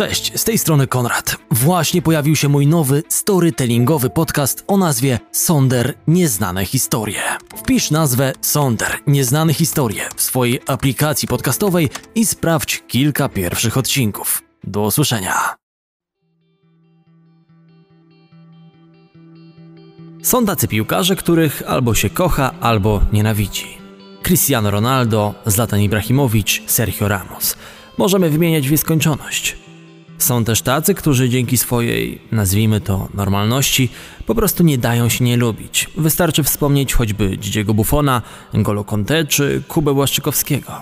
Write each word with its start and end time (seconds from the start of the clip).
Cześć, 0.00 0.40
z 0.40 0.44
tej 0.44 0.58
strony 0.58 0.86
Konrad. 0.86 1.36
Właśnie 1.50 2.02
pojawił 2.02 2.36
się 2.36 2.48
mój 2.48 2.66
nowy 2.66 3.02
storytellingowy 3.08 4.10
podcast 4.10 4.64
o 4.66 4.76
nazwie 4.76 5.18
Sonder 5.32 5.94
Nieznane 6.06 6.64
Historie. 6.64 7.22
Wpisz 7.56 7.90
nazwę 7.90 8.32
Sonder 8.40 8.98
Nieznane 9.06 9.54
Historie 9.54 10.08
w 10.16 10.22
swojej 10.22 10.60
aplikacji 10.66 11.28
podcastowej 11.28 11.88
i 12.14 12.26
sprawdź 12.26 12.82
kilka 12.88 13.28
pierwszych 13.28 13.76
odcinków. 13.76 14.42
Do 14.64 14.82
usłyszenia. 14.82 15.54
Są 20.22 20.46
tacy 20.46 20.68
piłkarze, 20.68 21.16
których 21.16 21.62
albo 21.66 21.94
się 21.94 22.10
kocha, 22.10 22.54
albo 22.60 23.00
nienawidzi. 23.12 23.78
Cristiano 24.22 24.70
Ronaldo, 24.70 25.34
Zlatan 25.46 25.80
Ibrahimowicz, 25.80 26.62
Sergio 26.66 27.08
Ramos. 27.08 27.56
Możemy 27.98 28.30
wymieniać 28.30 28.68
w 28.68 28.70
nieskończoność. 28.70 29.69
Są 30.22 30.44
też 30.44 30.62
tacy, 30.62 30.94
którzy 30.94 31.28
dzięki 31.28 31.58
swojej, 31.58 32.18
nazwijmy 32.32 32.80
to, 32.80 33.08
normalności, 33.14 33.88
po 34.26 34.34
prostu 34.34 34.64
nie 34.64 34.78
dają 34.78 35.08
się 35.08 35.24
nie 35.24 35.36
lubić. 35.36 35.90
Wystarczy 35.96 36.42
wspomnieć 36.42 36.94
choćby 36.94 37.38
Dzidziego 37.38 37.74
Buffona, 37.74 38.22
Ngolo 38.54 38.84
Conte 38.84 39.24
czy 39.24 39.62
Kubę 39.68 39.94
Błaszczykowskiego. 39.94 40.72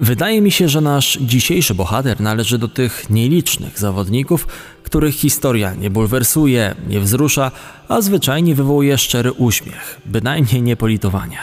Wydaje 0.00 0.40
mi 0.40 0.50
się, 0.50 0.68
że 0.68 0.80
nasz 0.80 1.18
dzisiejszy 1.20 1.74
bohater 1.74 2.20
należy 2.20 2.58
do 2.58 2.68
tych 2.68 3.10
nielicznych 3.10 3.78
zawodników, 3.78 4.46
których 4.82 5.14
historia 5.14 5.74
nie 5.74 5.90
bulwersuje, 5.90 6.74
nie 6.88 7.00
wzrusza, 7.00 7.50
a 7.88 8.00
zwyczajnie 8.00 8.54
wywołuje 8.54 8.98
szczery 8.98 9.32
uśmiech, 9.32 10.00
bynajmniej 10.06 10.62
nie 10.62 10.76
politowania. 10.76 11.38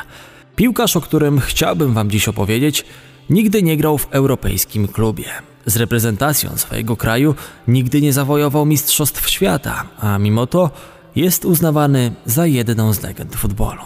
Piłkarz, 0.56 0.96
o 0.96 1.02
którym 1.02 1.40
chciałbym 1.40 1.94
Wam 1.94 2.12
dziś 2.12 2.28
opowiedzieć, 2.28 2.86
nigdy 3.30 3.64
nie 3.64 3.78
grał 3.78 3.98
w 3.98 4.08
europejskim 4.12 4.88
klubie. 4.88 5.26
Z 5.66 5.78
reprezentacją 5.78 6.58
swojego 6.58 6.98
kraju 6.98 7.36
nigdy 7.68 8.02
nie 8.02 8.14
zawojował 8.14 8.66
Mistrzostw 8.66 9.30
Świata, 9.30 9.84
a 10.00 10.18
mimo 10.18 10.48
to 10.48 10.70
jest 11.16 11.46
uznawany 11.46 12.12
za 12.26 12.46
jedną 12.46 12.94
z 12.94 13.04
legend 13.04 13.36
futbolu. 13.36 13.82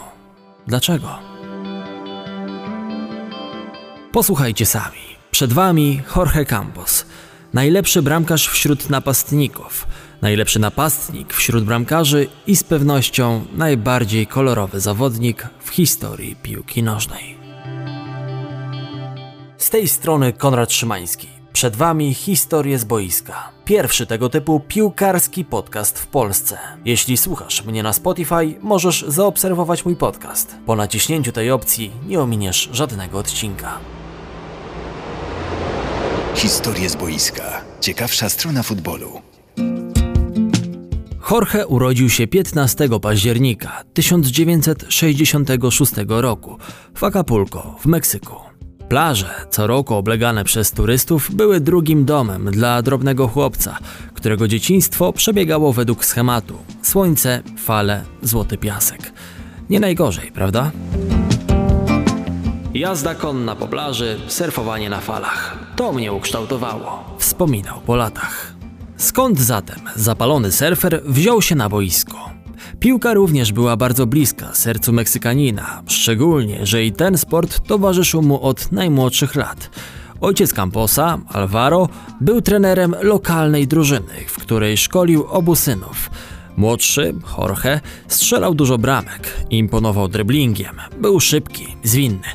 Dlaczego? 0.67 1.09
Posłuchajcie 4.11 4.65
sami. 4.65 5.05
Przed 5.31 5.53
Wami 5.53 6.01
Jorge 6.15 6.45
Campos, 6.45 7.05
najlepszy 7.53 8.01
bramkarz 8.01 8.47
wśród 8.47 8.89
napastników, 8.89 9.87
najlepszy 10.21 10.59
napastnik 10.59 11.33
wśród 11.33 11.63
bramkarzy 11.63 12.27
i 12.47 12.55
z 12.55 12.63
pewnością 12.63 13.45
najbardziej 13.53 14.27
kolorowy 14.27 14.79
zawodnik 14.79 15.47
w 15.63 15.69
historii 15.69 16.35
piłki 16.35 16.83
nożnej. 16.83 17.44
Z 19.65 19.69
tej 19.69 19.87
strony 19.87 20.33
Konrad 20.33 20.71
Szymański. 20.71 21.27
Przed 21.53 21.75
Wami 21.75 22.13
historie 22.13 22.79
z 22.79 22.83
boiska. 22.83 23.51
Pierwszy 23.65 24.05
tego 24.05 24.29
typu 24.29 24.61
piłkarski 24.67 25.45
podcast 25.45 25.99
w 25.99 26.07
Polsce. 26.07 26.57
Jeśli 26.85 27.17
słuchasz 27.17 27.65
mnie 27.65 27.83
na 27.83 27.93
Spotify, 27.93 28.55
możesz 28.61 29.05
zaobserwować 29.07 29.85
mój 29.85 29.95
podcast. 29.95 30.55
Po 30.65 30.75
naciśnięciu 30.75 31.31
tej 31.31 31.51
opcji 31.51 31.91
nie 32.07 32.21
ominiesz 32.21 32.69
żadnego 32.71 33.19
odcinka. 33.19 33.79
Historie 36.35 36.89
z 36.89 36.95
boiska. 36.95 37.61
Ciekawsza 37.81 38.29
strona 38.29 38.63
futbolu. 38.63 39.21
Jorge 41.31 41.67
urodził 41.67 42.09
się 42.09 42.27
15 42.27 42.89
października 43.01 43.83
1966 43.93 45.93
roku 46.07 46.57
w 46.95 47.03
Acapulco 47.03 47.75
w 47.79 47.85
Meksyku. 47.85 48.44
Plaże, 48.89 49.29
co 49.49 49.67
roku 49.67 49.95
oblegane 49.95 50.43
przez 50.43 50.71
turystów, 50.71 51.35
były 51.35 51.59
drugim 51.59 52.05
domem 52.05 52.51
dla 52.51 52.81
drobnego 52.81 53.27
chłopca, 53.27 53.77
którego 54.13 54.47
dzieciństwo 54.47 55.13
przebiegało 55.13 55.73
według 55.73 56.05
schematu: 56.05 56.57
słońce, 56.81 57.43
fale, 57.57 58.03
złoty 58.21 58.57
piasek. 58.57 59.13
Nie 59.69 59.79
najgorzej, 59.79 60.31
prawda? 60.31 60.71
Jazda 62.73 63.15
konna 63.15 63.55
po 63.55 63.67
plaży, 63.67 64.17
surfowanie 64.27 64.89
na 64.89 64.99
falach. 64.99 65.57
To 65.75 65.93
mnie 65.93 66.13
ukształtowało, 66.13 67.03
wspominał 67.17 67.81
po 67.85 67.95
latach. 67.95 68.53
Skąd 68.97 69.39
zatem 69.39 69.79
zapalony 69.95 70.51
surfer 70.51 71.01
wziął 71.05 71.41
się 71.41 71.55
na 71.55 71.69
boisko? 71.69 72.34
Piłka 72.79 73.13
również 73.13 73.51
była 73.51 73.77
bardzo 73.77 74.05
bliska 74.05 74.53
sercu 74.53 74.93
Meksykanina, 74.93 75.83
szczególnie, 75.87 76.65
że 76.65 76.85
i 76.85 76.91
ten 76.91 77.17
sport 77.17 77.67
towarzyszył 77.67 78.21
mu 78.21 78.41
od 78.41 78.71
najmłodszych 78.71 79.35
lat. 79.35 79.69
Ojciec 80.21 80.53
Camposa, 80.53 81.17
Alvaro, 81.27 81.89
był 82.21 82.41
trenerem 82.41 82.95
lokalnej 83.01 83.67
drużyny, 83.67 84.13
w 84.27 84.37
której 84.37 84.77
szkolił 84.77 85.25
obu 85.27 85.55
synów. 85.55 86.09
Młodszy, 86.57 87.15
Jorge, 87.37 87.79
strzelał 88.07 88.55
dużo 88.55 88.77
bramek, 88.77 89.33
imponował 89.49 90.07
dryblingiem, 90.07 90.75
był 91.01 91.19
szybki, 91.19 91.67
zwinny, 91.83 92.27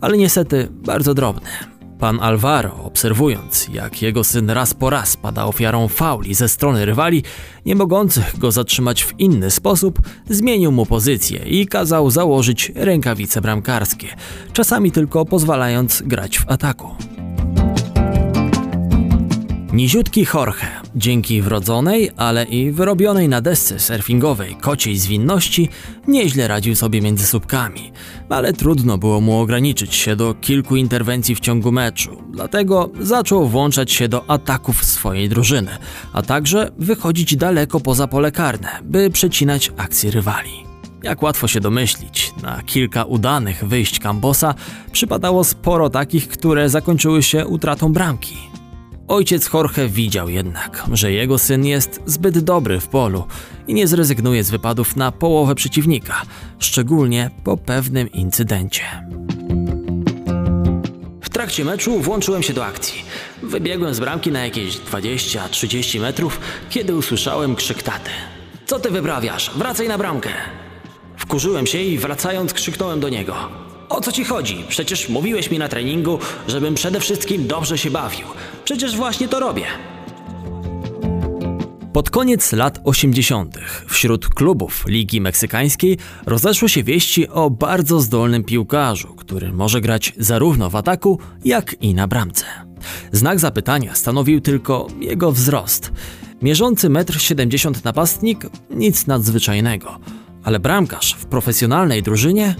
ale 0.00 0.16
niestety 0.16 0.68
bardzo 0.70 1.14
drobny. 1.14 1.77
Pan 1.98 2.20
Alvaro, 2.20 2.74
obserwując, 2.84 3.68
jak 3.72 4.02
jego 4.02 4.24
syn 4.24 4.50
raz 4.50 4.74
po 4.74 4.90
raz 4.90 5.16
pada 5.16 5.44
ofiarą 5.44 5.88
fauli 5.88 6.34
ze 6.34 6.48
strony 6.48 6.84
rywali, 6.84 7.22
nie 7.66 7.74
mogących 7.74 8.38
go 8.38 8.52
zatrzymać 8.52 9.04
w 9.04 9.20
inny 9.20 9.50
sposób, 9.50 9.98
zmienił 10.30 10.72
mu 10.72 10.86
pozycję 10.86 11.38
i 11.38 11.66
kazał 11.66 12.10
założyć 12.10 12.72
rękawice 12.74 13.40
bramkarskie, 13.40 14.08
czasami 14.52 14.92
tylko 14.92 15.24
pozwalając 15.24 16.02
grać 16.02 16.38
w 16.38 16.48
ataku. 16.48 16.94
Niziutki 19.72 20.26
Jorge, 20.34 20.66
dzięki 20.98 21.42
wrodzonej, 21.42 22.10
ale 22.16 22.44
i 22.44 22.70
wyrobionej 22.70 23.28
na 23.28 23.40
desce 23.40 23.78
surfingowej 23.78 24.56
kociej 24.60 24.98
zwinności, 24.98 25.68
nieźle 26.08 26.48
radził 26.48 26.76
sobie 26.76 27.00
między 27.00 27.26
słupkami, 27.26 27.92
ale 28.28 28.52
trudno 28.52 28.98
było 28.98 29.20
mu 29.20 29.40
ograniczyć 29.40 29.94
się 29.94 30.16
do 30.16 30.34
kilku 30.34 30.76
interwencji 30.76 31.34
w 31.34 31.40
ciągu 31.40 31.72
meczu, 31.72 32.22
dlatego 32.30 32.90
zaczął 33.00 33.48
włączać 33.48 33.92
się 33.92 34.08
do 34.08 34.30
ataków 34.30 34.84
swojej 34.84 35.28
drużyny, 35.28 35.70
a 36.12 36.22
także 36.22 36.70
wychodzić 36.78 37.36
daleko 37.36 37.80
poza 37.80 38.06
pole 38.06 38.32
karne, 38.32 38.68
by 38.82 39.10
przecinać 39.10 39.72
akcje 39.76 40.10
rywali. 40.10 40.68
Jak 41.02 41.22
łatwo 41.22 41.48
się 41.48 41.60
domyślić, 41.60 42.32
na 42.42 42.62
kilka 42.62 43.04
udanych 43.04 43.64
wyjść 43.64 43.98
Cambosa 43.98 44.54
przypadało 44.92 45.44
sporo 45.44 45.90
takich, 45.90 46.28
które 46.28 46.68
zakończyły 46.68 47.22
się 47.22 47.46
utratą 47.46 47.92
bramki. 47.92 48.47
Ojciec 49.08 49.52
Jorge 49.54 49.88
widział 49.88 50.28
jednak, 50.28 50.84
że 50.92 51.12
jego 51.12 51.38
syn 51.38 51.64
jest 51.64 52.00
zbyt 52.06 52.38
dobry 52.38 52.80
w 52.80 52.88
polu 52.88 53.24
i 53.66 53.74
nie 53.74 53.86
zrezygnuje 53.86 54.44
z 54.44 54.50
wypadów 54.50 54.96
na 54.96 55.12
połowę 55.12 55.54
przeciwnika, 55.54 56.22
szczególnie 56.58 57.30
po 57.44 57.56
pewnym 57.56 58.12
incydencie. 58.12 58.82
W 61.22 61.28
trakcie 61.28 61.64
meczu 61.64 62.00
włączyłem 62.00 62.42
się 62.42 62.52
do 62.52 62.64
akcji. 62.64 63.02
Wybiegłem 63.42 63.94
z 63.94 64.00
bramki 64.00 64.32
na 64.32 64.44
jakieś 64.44 64.76
20-30 64.76 66.00
metrów, 66.00 66.40
kiedy 66.70 66.96
usłyszałem 66.96 67.56
krzyk 67.56 67.82
taty. 67.82 68.10
Co 68.66 68.80
ty 68.80 68.90
wyprawiasz? 68.90 69.50
Wracaj 69.56 69.88
na 69.88 69.98
bramkę! 69.98 70.30
Wkurzyłem 71.16 71.66
się 71.66 71.78
i 71.78 71.98
wracając 71.98 72.52
krzyknąłem 72.52 73.00
do 73.00 73.08
niego. 73.08 73.67
O 73.88 74.00
co 74.00 74.12
ci 74.12 74.24
chodzi? 74.24 74.64
Przecież 74.68 75.08
mówiłeś 75.08 75.50
mi 75.50 75.58
na 75.58 75.68
treningu, 75.68 76.18
żebym 76.48 76.74
przede 76.74 77.00
wszystkim 77.00 77.46
dobrze 77.46 77.78
się 77.78 77.90
bawił. 77.90 78.26
Przecież 78.64 78.96
właśnie 78.96 79.28
to 79.28 79.40
robię. 79.40 79.64
Pod 81.92 82.10
koniec 82.10 82.52
lat 82.52 82.80
80. 82.84 83.58
wśród 83.86 84.28
klubów 84.28 84.84
Ligi 84.86 85.20
Meksykańskiej 85.20 85.98
rozeszły 86.26 86.68
się 86.68 86.82
wieści 86.82 87.28
o 87.28 87.50
bardzo 87.50 88.00
zdolnym 88.00 88.44
piłkarzu, 88.44 89.14
który 89.14 89.52
może 89.52 89.80
grać 89.80 90.12
zarówno 90.18 90.70
w 90.70 90.76
ataku, 90.76 91.18
jak 91.44 91.82
i 91.82 91.94
na 91.94 92.08
bramce. 92.08 92.44
Znak 93.12 93.40
zapytania 93.40 93.94
stanowił 93.94 94.40
tylko 94.40 94.86
jego 95.00 95.32
wzrost. 95.32 95.92
Mierzący 96.42 96.88
1,70 96.88 97.68
m 97.68 97.74
napastnik 97.84 98.46
nic 98.70 99.06
nadzwyczajnego, 99.06 99.98
ale 100.44 100.60
bramkarz 100.60 101.14
w 101.14 101.26
profesjonalnej 101.26 102.02
drużynie 102.02 102.54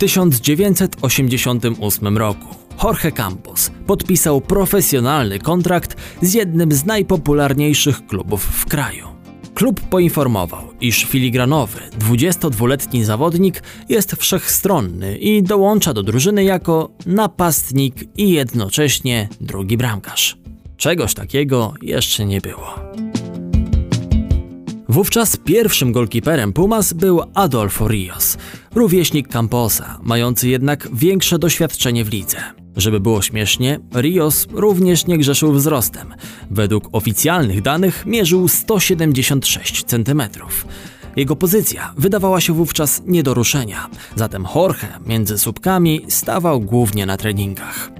1988 0.00 2.18
roku 2.18 2.48
Jorge 2.84 3.12
Campos 3.12 3.70
podpisał 3.86 4.40
profesjonalny 4.40 5.38
kontrakt 5.38 5.96
z 6.22 6.34
jednym 6.34 6.72
z 6.72 6.84
najpopularniejszych 6.84 8.06
klubów 8.06 8.44
w 8.44 8.66
kraju. 8.66 9.06
Klub 9.54 9.80
poinformował, 9.80 10.62
iż 10.80 11.04
filigranowy, 11.04 11.78
22-letni 11.98 13.04
zawodnik 13.04 13.62
jest 13.88 14.12
wszechstronny 14.12 15.18
i 15.18 15.42
dołącza 15.42 15.94
do 15.94 16.02
drużyny 16.02 16.44
jako 16.44 16.90
napastnik 17.06 18.18
i 18.18 18.30
jednocześnie 18.30 19.28
drugi 19.40 19.76
bramkarz. 19.76 20.38
Czegoś 20.76 21.14
takiego 21.14 21.74
jeszcze 21.82 22.26
nie 22.26 22.40
było. 22.40 22.74
Wówczas 24.90 25.36
pierwszym 25.36 25.92
golkiperem 25.92 26.52
Pumas 26.52 26.92
był 26.92 27.20
Adolfo 27.34 27.88
Rios, 27.88 28.38
rówieśnik 28.74 29.28
Camposa, 29.28 29.98
mający 30.02 30.48
jednak 30.48 30.88
większe 30.92 31.38
doświadczenie 31.38 32.04
w 32.04 32.12
lidze. 32.12 32.36
Żeby 32.76 33.00
było 33.00 33.22
śmiesznie, 33.22 33.80
Rios 33.94 34.46
również 34.52 35.06
nie 35.06 35.18
grzeszył 35.18 35.52
wzrostem. 35.52 36.14
Według 36.50 36.88
oficjalnych 36.92 37.62
danych 37.62 38.06
mierzył 38.06 38.48
176 38.48 39.84
cm. 39.84 40.22
Jego 41.16 41.36
pozycja 41.36 41.94
wydawała 41.96 42.40
się 42.40 42.52
wówczas 42.52 43.02
nie 43.06 43.22
do 43.22 43.34
ruszenia, 43.34 43.90
zatem 44.16 44.46
Jorge 44.54 44.86
między 45.06 45.38
słupkami 45.38 46.00
stawał 46.08 46.60
głównie 46.60 47.06
na 47.06 47.16
treningach. 47.16 47.90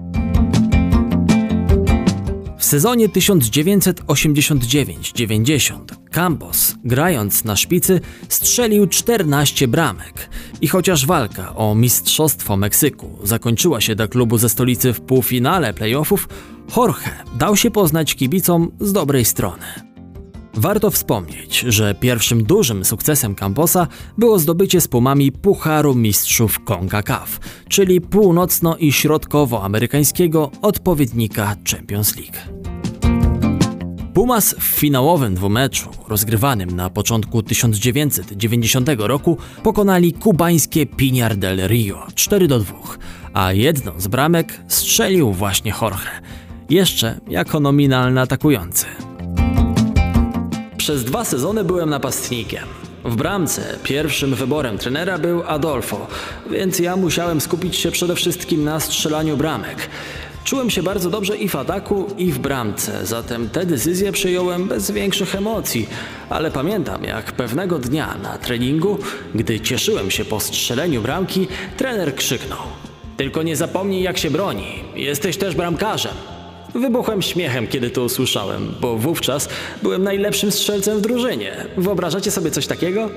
Sezonie 2.71 3.09
1989-90 3.09 5.79
Campos, 6.11 6.75
grając 6.85 7.45
na 7.45 7.57
szpicy, 7.57 8.01
strzelił 8.29 8.87
14 8.87 9.69
bramek. 9.69 10.31
I 10.61 10.69
chociaż 10.69 11.07
walka 11.07 11.57
o 11.57 11.75
Mistrzostwo 11.75 12.57
Meksyku 12.57 13.19
zakończyła 13.23 13.81
się 13.81 13.95
dla 13.95 14.09
klubu 14.09 14.39
ze 14.39 14.49
stolicy 14.49 14.93
w 14.93 15.01
półfinale 15.01 15.75
playoffów, 15.75 16.29
Jorge 16.77 17.11
dał 17.39 17.57
się 17.57 17.71
poznać 17.71 18.15
kibicom 18.15 18.71
z 18.81 18.93
dobrej 18.93 19.25
strony. 19.25 19.65
Warto 20.55 20.91
wspomnieć, 20.91 21.65
że 21.69 21.95
pierwszym 21.95 22.45
dużym 22.45 22.85
sukcesem 22.85 23.35
Camposa 23.35 23.87
było 24.19 24.39
zdobycie 24.39 24.81
z 24.81 24.89
Pumami 24.89 25.33
Pucharu 25.33 25.95
Mistrzów 25.95 26.61
CONCACAF, 26.65 27.39
czyli 27.69 28.01
północno- 28.01 28.77
i 28.79 28.93
środkowoamerykańskiego 28.93 30.51
odpowiednika 30.63 31.57
Champions 31.71 32.17
League. 32.17 32.60
Pumas 34.15 34.55
w 34.59 34.63
finałowym 34.63 35.35
dwumeczu, 35.35 35.89
rozgrywanym 36.09 36.71
na 36.71 36.91
początku 36.91 37.43
1990 37.43 38.89
roku, 38.99 39.39
pokonali 39.63 40.13
kubańskie 40.13 40.87
Pinar 40.87 41.37
del 41.37 41.69
Rio 41.69 42.07
4 42.15 42.49
do 42.49 42.59
2, 42.59 42.75
a 43.35 43.53
jedną 43.53 44.01
z 44.01 44.09
bramek 44.09 44.61
strzelił 44.69 45.33
właśnie 45.33 45.73
Jorge, 45.83 46.11
jeszcze 46.71 47.21
jako 47.29 47.61
nominalny 47.61 48.21
atakujący. 48.21 48.87
Przez 50.77 51.05
dwa 51.05 51.25
sezony 51.25 51.65
byłem 51.65 51.91
napastnikiem. 51.91 52.65
W 53.05 53.17
bramce 53.17 53.79
pierwszym 53.83 54.35
wyborem 54.35 54.79
trenera 54.79 55.19
był 55.19 55.43
Adolfo, 55.43 56.07
więc 56.51 56.79
ja 56.79 56.97
musiałem 56.97 57.41
skupić 57.41 57.77
się 57.77 57.91
przede 57.91 58.15
wszystkim 58.15 58.65
na 58.65 58.81
strzelaniu 58.81 59.37
bramek. 59.37 59.89
Czułem 60.45 60.71
się 60.71 60.83
bardzo 60.83 61.11
dobrze 61.11 61.37
i 61.37 61.49
w 61.49 61.57
ataku, 61.57 62.07
i 62.19 62.33
w 62.33 62.39
bramce, 62.39 63.07
zatem 63.07 63.49
te 63.49 63.67
decyzje 63.67 64.13
przyjąłem 64.13 64.69
bez 64.69 64.91
większych 64.91 65.35
emocji, 65.35 65.89
ale 66.31 66.51
pamiętam 66.51 67.05
jak 67.05 67.33
pewnego 67.33 67.79
dnia 67.79 68.15
na 68.23 68.39
treningu, 68.39 68.99
gdy 69.35 69.61
cieszyłem 69.61 70.11
się 70.11 70.25
po 70.25 70.41
strzeleniu 70.41 71.03
bramki, 71.03 71.49
trener 71.77 72.15
krzyknął: 72.15 72.59
Tylko 73.17 73.43
nie 73.43 73.57
zapomnij 73.57 74.03
jak 74.03 74.19
się 74.19 74.31
broni, 74.31 74.67
jesteś 74.95 75.37
też 75.37 75.55
bramkarzem. 75.55 76.15
Wybuchłem 76.75 77.23
śmiechem, 77.23 77.67
kiedy 77.67 77.91
to 77.91 78.03
usłyszałem, 78.05 78.75
bo 78.81 78.97
wówczas 78.97 79.49
byłem 79.83 80.03
najlepszym 80.03 80.53
strzelcem 80.53 80.99
w 80.99 81.01
drużynie. 81.01 81.67
Wyobrażacie 81.77 82.31
sobie 82.31 82.51
coś 82.51 82.67
takiego? 82.67 83.11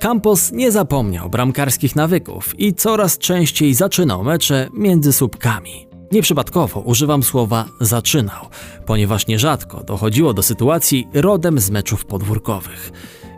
Campos 0.00 0.52
nie 0.52 0.72
zapomniał 0.72 1.30
bramkarskich 1.30 1.96
nawyków 1.96 2.60
i 2.60 2.74
coraz 2.74 3.18
częściej 3.18 3.74
zaczynał 3.74 4.24
mecze 4.24 4.68
między 4.72 5.12
słupkami. 5.12 5.87
Nieprzypadkowo 6.12 6.80
używam 6.80 7.22
słowa 7.22 7.64
zaczynał, 7.80 8.46
ponieważ 8.86 9.26
nierzadko 9.26 9.84
dochodziło 9.84 10.34
do 10.34 10.42
sytuacji 10.42 11.08
rodem 11.14 11.58
z 11.58 11.70
meczów 11.70 12.04
podwórkowych. 12.04 12.92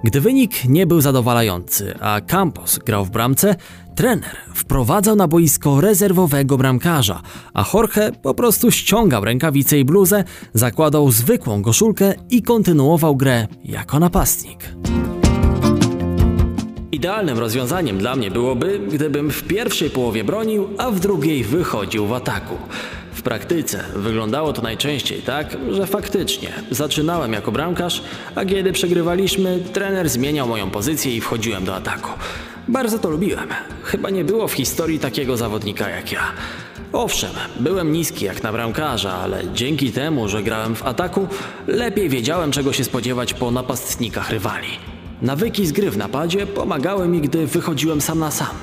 Gdy 0.05 0.21
wynik 0.21 0.65
nie 0.65 0.87
był 0.87 1.01
zadowalający, 1.01 1.95
a 2.01 2.21
Campos 2.21 2.79
grał 2.79 3.05
w 3.05 3.11
bramce, 3.11 3.57
trener 3.95 4.37
wprowadzał 4.55 5.17
na 5.17 5.29
boisko 5.29 5.81
rezerwowego 5.81 6.59
bramkarza, 6.59 7.23
a 7.55 7.65
Jorge 7.75 8.13
po 8.23 8.35
prostu 8.35 8.71
ściągał 8.71 9.25
rękawice 9.25 9.79
i 9.79 9.85
bluzę, 9.85 10.25
zakładał 10.55 11.11
zwykłą 11.11 11.63
koszulkę 11.63 12.15
i 12.31 12.43
kontynuował 12.43 13.17
grę 13.17 13.49
jako 13.65 13.99
napastnik. 13.99 14.75
Idealnym 16.93 17.39
rozwiązaniem 17.39 17.99
dla 17.99 18.17
mnie 18.17 18.31
byłoby, 18.31 18.79
gdybym 18.79 19.31
w 19.31 19.43
pierwszej 19.43 19.91
połowie 19.91 20.25
bronił, 20.25 20.69
a 20.79 20.91
w 20.91 21.01
drugiej 21.01 21.45
wychodził 21.45 22.07
w 22.07 22.13
ataku. 22.13 22.57
W 23.13 23.23
praktyce 23.23 23.85
wyglądało 23.97 24.53
to 24.53 24.63
najczęściej 24.63 25.23
tak, 25.23 25.57
że 25.71 25.87
faktycznie 25.87 26.49
zaczynałem 26.71 27.33
jako 27.33 27.53
bramkarz, 27.53 28.03
a 28.35 28.45
kiedy 28.45 28.73
przegrywaliśmy, 28.73 29.59
trener 29.73 30.09
zmieniał 30.09 30.49
moją 30.49 30.71
pozycję 30.71 31.17
i 31.17 31.21
wchodziłem 31.21 31.65
do 31.65 31.75
ataku. 31.75 32.11
Bardzo 32.69 32.99
to 32.99 33.11
lubiłem. 33.11 33.49
Chyba 33.83 34.11
nie 34.11 34.25
było 34.25 34.49
w 34.49 34.53
historii 34.53 34.99
takiego 34.99 35.37
zawodnika 35.37 35.89
jak 35.89 36.13
ja. 36.13 36.23
Owszem, 36.93 37.31
byłem 37.61 37.93
niski 37.93 38.25
jak 38.25 38.43
na 38.43 38.53
bramkarza, 38.53 39.13
ale 39.13 39.43
dzięki 39.55 39.93
temu, 39.93 40.29
że 40.29 40.43
grałem 40.43 40.75
w 40.75 40.83
ataku, 40.83 41.29
lepiej 41.67 42.09
wiedziałem 42.09 42.53
czego 42.53 42.73
się 42.73 42.85
spodziewać 42.85 43.35
po 43.35 43.51
napastnikach 43.51 44.31
rywali. 44.31 44.90
Nawyki 45.23 45.67
z 45.67 45.73
gry 45.73 45.91
w 45.91 45.97
napadzie 45.97 46.47
pomagały 46.47 47.09
mi, 47.09 47.21
gdy 47.21 47.47
wychodziłem 47.47 48.01
sam 48.01 48.19
na 48.19 48.31
sam. 48.31 48.57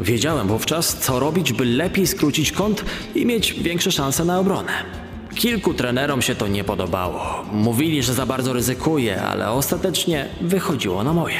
Wiedziałem 0.00 0.48
wówczas, 0.48 0.96
co 0.96 1.20
robić, 1.20 1.52
by 1.52 1.64
lepiej 1.64 2.06
skrócić 2.06 2.52
kąt 2.52 2.84
i 3.14 3.26
mieć 3.26 3.52
większe 3.52 3.92
szanse 3.92 4.24
na 4.24 4.38
obronę. 4.38 4.72
Kilku 5.34 5.74
trenerom 5.74 6.22
się 6.22 6.34
to 6.34 6.48
nie 6.48 6.64
podobało. 6.64 7.44
Mówili, 7.52 8.02
że 8.02 8.14
za 8.14 8.26
bardzo 8.26 8.52
ryzykuję, 8.52 9.22
ale 9.22 9.50
ostatecznie 9.50 10.28
wychodziło 10.40 11.04
na 11.04 11.12
moje. 11.12 11.38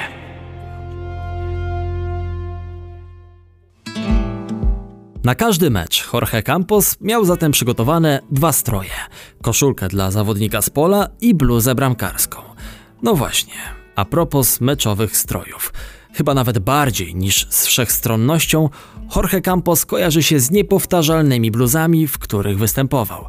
Na 5.25 5.34
każdy 5.34 5.70
mecz 5.70 6.08
Jorge 6.12 6.43
Campos 6.43 6.96
miał 7.00 7.25
zatem 7.25 7.52
przygotowane 7.52 8.20
dwa 8.31 8.52
stroje: 8.52 8.90
koszulkę 9.43 9.88
dla 9.88 10.10
zawodnika 10.10 10.62
z 10.62 10.70
pola 10.70 11.08
i 11.20 11.34
bluzę 11.34 11.75
bramkarską. 11.75 12.43
No 13.02 13.14
właśnie, 13.14 13.55
a 13.96 14.05
propos 14.05 14.61
meczowych 14.61 15.17
strojów. 15.17 15.73
Chyba 16.14 16.35
nawet 16.35 16.58
bardziej 16.58 17.14
niż 17.14 17.46
z 17.50 17.67
wszechstronnością, 17.67 18.69
Jorge 19.17 19.41
Campos 19.41 19.87
kojarzy 19.87 20.23
się 20.23 20.41
z 20.41 20.50
niepowtarzalnymi 20.50 21.50
bluzami, 21.50 22.06
w 22.06 22.19
których 22.19 22.58
występował. 22.58 23.26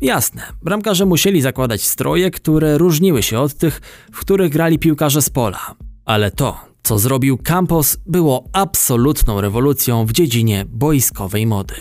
Jasne, 0.00 0.42
bramkarze 0.62 1.06
musieli 1.06 1.42
zakładać 1.42 1.82
stroje, 1.82 2.30
które 2.30 2.78
różniły 2.78 3.22
się 3.22 3.40
od 3.40 3.54
tych, 3.54 3.80
w 4.12 4.20
których 4.20 4.52
grali 4.52 4.78
piłkarze 4.78 5.22
z 5.22 5.30
pola. 5.30 5.74
Ale 6.04 6.30
to, 6.30 6.60
co 6.82 6.98
zrobił 6.98 7.38
Campos, 7.38 7.96
było 8.06 8.44
absolutną 8.52 9.40
rewolucją 9.40 10.06
w 10.06 10.12
dziedzinie 10.12 10.64
boiskowej 10.68 11.46
mody. 11.46 11.74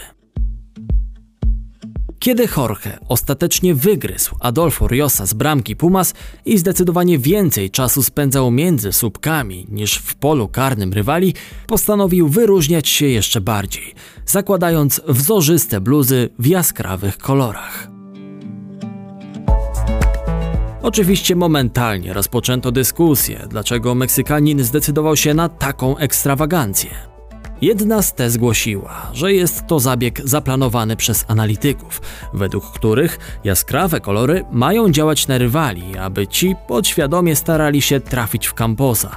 Kiedy 2.20 2.48
Jorge 2.58 3.00
ostatecznie 3.10 3.76
wygryzł 3.76 4.36
Adolfo 4.40 4.88
Riosa 4.88 5.26
z 5.26 5.34
bramki 5.34 5.76
Pumas 5.76 6.14
i 6.46 6.58
zdecydowanie 6.58 7.20
więcej 7.20 7.72
czasu 7.72 8.04
spędzał 8.04 8.52
między 8.52 8.94
słupkami 8.94 9.68
niż 9.70 9.96
w 9.96 10.16
polu 10.16 10.48
karnym 10.48 10.94
rywali, 10.94 11.34
postanowił 11.68 12.28
wyróżniać 12.28 12.90
się 12.90 13.06
jeszcze 13.06 13.42
bardziej, 13.42 13.94
zakładając 14.26 15.02
wzorzyste 15.08 15.82
bluzy 15.82 16.30
w 16.40 16.46
jaskrawych 16.48 17.18
kolorach. 17.18 17.88
Oczywiście 20.82 21.36
momentalnie 21.36 22.14
rozpoczęto 22.14 22.72
dyskusję, 22.72 23.48
dlaczego 23.50 23.96
Meksykanin 23.96 24.64
zdecydował 24.64 25.16
się 25.16 25.34
na 25.34 25.50
taką 25.50 25.98
ekstrawagancję. 25.98 27.15
Jedna 27.66 28.02
z 28.02 28.14
tez 28.14 28.38
głosiła, 28.38 29.10
że 29.14 29.34
jest 29.34 29.68
to 29.68 29.80
zabieg 29.80 30.22
zaplanowany 30.24 30.96
przez 30.96 31.26
analityków, 31.28 32.02
według 32.34 32.72
których 32.72 33.40
jaskrawe 33.44 34.00
kolory 34.00 34.46
mają 34.52 34.92
działać 34.92 35.28
na 35.28 35.38
rywali, 35.38 35.98
aby 35.98 36.28
ci 36.28 36.56
podświadomie 36.68 37.36
starali 37.36 37.82
się 37.82 38.00
trafić 38.00 38.48
w 38.48 38.54
Camposa. 38.54 39.16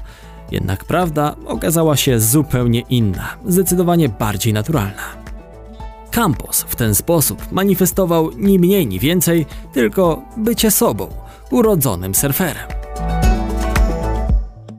Jednak 0.50 0.84
prawda 0.84 1.36
okazała 1.46 1.96
się 1.96 2.20
zupełnie 2.20 2.80
inna, 2.80 3.36
zdecydowanie 3.46 4.08
bardziej 4.08 4.52
naturalna. 4.52 5.16
Campos 6.10 6.62
w 6.68 6.76
ten 6.76 6.94
sposób 6.94 7.52
manifestował 7.52 8.30
ni 8.36 8.58
mniej, 8.58 8.86
ni 8.86 8.98
więcej, 8.98 9.46
tylko 9.72 10.22
bycie 10.36 10.70
sobą, 10.70 11.08
urodzonym 11.50 12.14
surferem. 12.14 12.68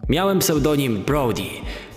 Miałem 0.10 0.40
pseudonim 0.40 1.04
Brody, 1.04 1.44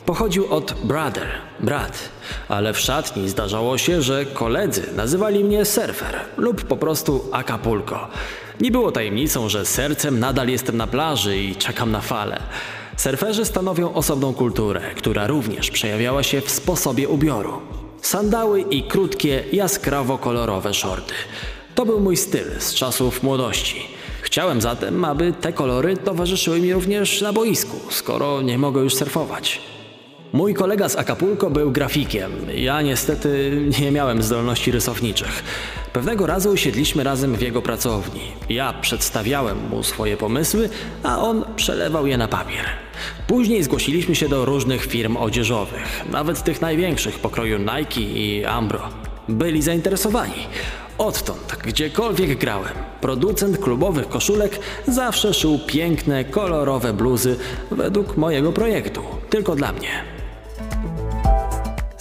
Pochodził 0.07 0.55
od 0.55 0.75
brother, 0.85 1.29
brat, 1.61 2.09
ale 2.49 2.73
w 2.73 2.81
szatni 2.81 3.29
zdarzało 3.29 3.79
się, 3.79 4.03
że 4.03 4.27
koledzy 4.27 4.83
nazywali 4.97 5.45
mnie 5.45 5.65
surfer 5.65 6.21
lub 6.37 6.65
po 6.65 6.77
prostu 6.77 7.25
Acapulco. 7.33 8.09
Nie 8.61 8.71
było 8.71 8.93
tajemnicą, 8.93 9.49
że 9.49 9.67
sercem 9.67 10.21
nadal 10.21 10.49
jestem 10.49 10.77
na 10.77 10.87
plaży 10.87 11.39
i 11.39 11.57
czekam 11.57 11.91
na 11.91 12.01
fale. 12.01 12.41
Surferzy 12.97 13.45
stanowią 13.45 13.95
osobną 13.95 14.35
kulturę, 14.35 14.81
która 14.97 15.27
również 15.27 15.71
przejawiała 15.71 16.23
się 16.23 16.41
w 16.41 16.51
sposobie 16.51 17.09
ubioru. 17.09 17.61
Sandały 18.01 18.61
i 18.61 18.83
krótkie, 18.83 19.45
jaskrawo-kolorowe 19.53 20.75
shorty. 20.75 21.15
To 21.75 21.87
był 21.87 22.01
mój 22.01 22.17
styl 22.17 22.45
z 22.59 22.75
czasów 22.75 23.23
młodości. 23.23 23.87
Chciałem 24.23 24.61
zatem, 24.61 25.05
aby 25.05 25.33
te 25.33 25.53
kolory 25.53 25.97
towarzyszyły 25.97 26.61
mi 26.61 26.73
również 26.73 27.21
na 27.21 27.33
boisku, 27.33 27.77
skoro 27.91 28.43
nie 28.43 28.59
mogę 28.59 28.81
już 28.81 28.95
surfować. 28.95 29.61
Mój 30.33 30.55
kolega 30.55 30.89
z 30.89 30.97
Acapulco 30.97 31.51
był 31.51 31.71
grafikiem. 31.71 32.33
Ja 32.55 32.83
niestety 32.83 33.61
nie 33.81 33.91
miałem 33.91 34.23
zdolności 34.23 34.71
rysowniczych. 34.71 35.45
Pewnego 35.93 36.27
razu 36.27 36.51
usiedliśmy 36.51 37.05
razem 37.05 37.37
w 37.37 37.43
jego 37.43 37.63
pracowni. 37.63 38.21
Ja 38.49 38.73
przedstawiałem 38.73 39.69
mu 39.69 39.83
swoje 39.83 40.17
pomysły, 40.17 40.69
a 41.03 41.19
on 41.23 41.45
przelewał 41.57 42.07
je 42.07 42.17
na 42.17 42.29
papier. 42.29 42.65
Później 43.27 43.63
zgłosiliśmy 43.63 44.15
się 44.15 44.29
do 44.29 44.45
różnych 44.45 44.87
firm 44.87 45.17
odzieżowych, 45.17 46.05
nawet 46.11 46.43
tych 46.45 46.61
największych 46.61 47.19
pokroju 47.19 47.59
Nike 47.59 48.01
i 48.01 48.45
Ambro. 48.45 48.89
Byli 49.29 49.63
zainteresowani. 49.63 50.47
Odtąd, 50.99 51.57
gdziekolwiek 51.65 52.39
grałem, 52.39 52.75
producent 53.01 53.59
klubowych 53.59 54.09
koszulek 54.09 54.59
zawsze 54.87 55.35
szył 55.35 55.59
piękne, 55.67 56.25
kolorowe 56.25 56.93
bluzy 56.93 57.37
według 57.71 58.17
mojego 58.17 58.53
projektu, 58.53 59.03
tylko 59.31 59.57
dla 59.57 59.73
mnie. 59.73 60.22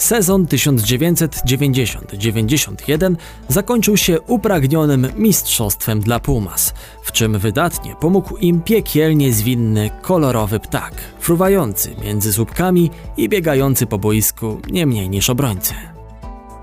Sezon 0.01 0.45
1990-91 0.45 3.15
zakończył 3.47 3.97
się 3.97 4.21
upragnionym 4.21 5.07
mistrzostwem 5.15 5.99
dla 5.99 6.19
Pumas, 6.19 6.73
w 7.03 7.11
czym 7.11 7.39
wydatnie 7.39 7.95
pomógł 7.99 8.37
im 8.37 8.61
piekielnie 8.61 9.33
zwinny, 9.33 9.89
kolorowy 10.01 10.59
ptak, 10.59 10.93
fruwający 11.19 11.95
między 12.03 12.33
słupkami 12.33 12.91
i 13.17 13.29
biegający 13.29 13.87
po 13.87 13.99
boisku 13.99 14.61
nie 14.71 14.85
mniej 14.85 15.09
niż 15.09 15.29
obrońcy. 15.29 15.73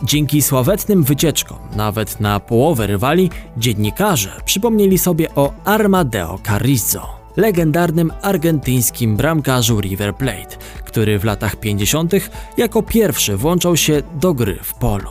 Dzięki 0.02 0.42
sławetnym 0.42 1.04
wycieczkom, 1.04 1.58
nawet 1.76 2.20
na 2.20 2.40
połowę 2.40 2.86
rywali, 2.86 3.30
dziennikarze 3.56 4.40
przypomnieli 4.44 4.98
sobie 4.98 5.34
o 5.34 5.52
Armadeo 5.64 6.38
Carrizo, 6.46 7.17
legendarnym 7.38 8.12
argentyńskim 8.22 9.16
bramkarzu 9.16 9.80
River 9.80 10.14
Plate, 10.14 10.56
który 10.84 11.18
w 11.18 11.24
latach 11.24 11.56
50. 11.56 12.12
jako 12.56 12.82
pierwszy 12.82 13.36
włączał 13.36 13.76
się 13.76 14.02
do 14.20 14.34
gry 14.34 14.58
w 14.62 14.74
polu. 14.74 15.10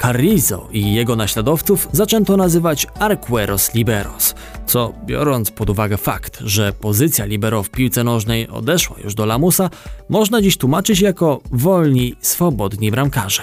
Carrizo 0.00 0.68
i 0.72 0.94
jego 0.94 1.16
naśladowców 1.16 1.88
zaczęto 1.92 2.36
nazywać 2.36 2.86
Arqueros 2.98 3.74
Liberos, 3.74 4.34
co 4.66 4.92
biorąc 5.06 5.50
pod 5.50 5.70
uwagę 5.70 5.96
fakt, 5.96 6.38
że 6.44 6.72
pozycja 6.72 7.24
libero 7.24 7.62
w 7.62 7.70
piłce 7.70 8.04
nożnej 8.04 8.48
odeszła 8.48 8.96
już 9.04 9.14
do 9.14 9.26
lamusa, 9.26 9.70
można 10.08 10.42
dziś 10.42 10.56
tłumaczyć 10.56 11.00
jako 11.00 11.40
wolni, 11.52 12.14
swobodni 12.20 12.90
bramkarze. 12.90 13.42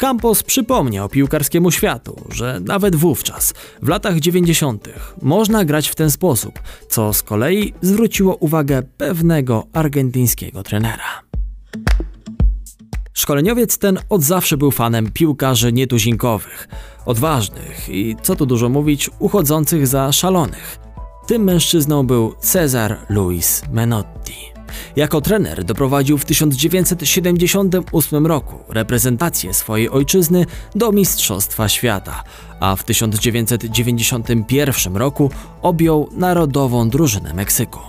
Campos 0.00 0.42
przypomniał 0.42 1.08
piłkarskiemu 1.08 1.70
światu, 1.70 2.16
że 2.30 2.60
nawet 2.64 2.96
wówczas, 2.96 3.54
w 3.82 3.88
latach 3.88 4.20
90., 4.20 4.88
można 5.22 5.64
grać 5.64 5.88
w 5.88 5.94
ten 5.94 6.10
sposób, 6.10 6.58
co 6.88 7.12
z 7.12 7.22
kolei 7.22 7.74
zwróciło 7.80 8.36
uwagę 8.36 8.82
pewnego 8.82 9.66
argentyńskiego 9.72 10.62
trenera. 10.62 11.22
Szkoleniowiec 13.12 13.78
ten 13.78 13.98
od 14.08 14.22
zawsze 14.22 14.56
był 14.56 14.70
fanem 14.70 15.12
piłkarzy 15.12 15.72
nietuzinkowych, 15.72 16.68
odważnych 17.06 17.88
i, 17.88 18.16
co 18.22 18.36
tu 18.36 18.46
dużo 18.46 18.68
mówić, 18.68 19.10
uchodzących 19.18 19.86
za 19.86 20.12
szalonych. 20.12 20.78
Tym 21.26 21.44
mężczyzną 21.44 22.06
był 22.06 22.34
Cezar 22.40 22.96
Luis 23.08 23.62
Menotti. 23.72 24.49
Jako 24.96 25.20
trener 25.20 25.64
doprowadził 25.64 26.18
w 26.18 26.24
1978 26.24 28.26
roku 28.26 28.58
reprezentację 28.68 29.54
swojej 29.54 29.90
ojczyzny 29.90 30.46
do 30.74 30.92
Mistrzostwa 30.92 31.68
Świata, 31.68 32.24
a 32.60 32.76
w 32.76 32.84
1991 32.84 34.96
roku 34.96 35.30
objął 35.62 36.08
narodową 36.12 36.90
drużynę 36.90 37.34
Meksyku. 37.34 37.80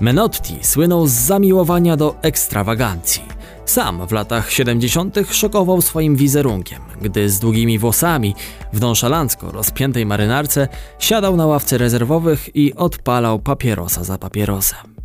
Menotti 0.00 0.58
słynął 0.62 1.06
z 1.06 1.12
zamiłowania 1.12 1.96
do 1.96 2.22
ekstrawagancji. 2.22 3.22
Sam 3.64 4.06
w 4.06 4.12
latach 4.12 4.50
70. 4.50 5.16
szokował 5.30 5.82
swoim 5.82 6.16
wizerunkiem, 6.16 6.82
gdy 7.02 7.30
z 7.30 7.38
długimi 7.38 7.78
włosami 7.78 8.34
w 8.72 8.80
nonszalancko 8.80 9.50
rozpiętej 9.50 10.06
marynarce 10.06 10.68
siadał 10.98 11.36
na 11.36 11.46
ławce 11.46 11.78
rezerwowych 11.78 12.56
i 12.56 12.74
odpalał 12.74 13.38
papierosa 13.38 14.04
za 14.04 14.18
papierosem. 14.18 15.01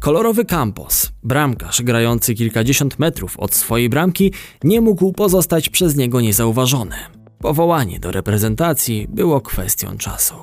Kolorowy 0.00 0.44
Campos, 0.44 1.12
bramkarz 1.22 1.82
grający 1.82 2.34
kilkadziesiąt 2.34 2.98
metrów 2.98 3.38
od 3.38 3.54
swojej 3.54 3.88
bramki, 3.88 4.32
nie 4.64 4.80
mógł 4.80 5.12
pozostać 5.12 5.68
przez 5.68 5.96
niego 5.96 6.20
niezauważony. 6.20 6.96
Powołanie 7.38 8.00
do 8.00 8.12
reprezentacji 8.12 9.06
było 9.08 9.40
kwestią 9.40 9.96
czasu. 9.96 10.34